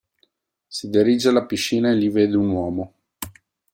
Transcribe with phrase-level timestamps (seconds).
[0.67, 2.93] Si dirige alla piscina e lì vede un uomo.